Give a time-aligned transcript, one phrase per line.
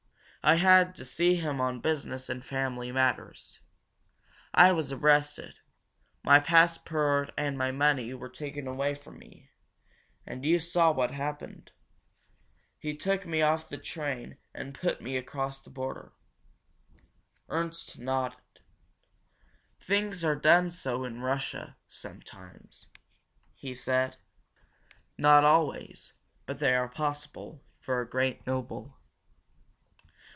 [0.43, 3.59] I had to see him on business and family matters.
[4.55, 5.59] I was arrested.
[6.23, 9.51] My passport and my money were taken away from me
[10.25, 11.69] and you saw what happened.
[12.79, 16.11] He took me off the train and put me across the border."
[17.47, 18.61] Ernst nodded.
[19.79, 22.87] "Things are done so in Russia sometimes,"
[23.53, 24.17] he said.
[25.19, 26.13] "Not always,
[26.47, 28.97] but they are possible, for a great noble.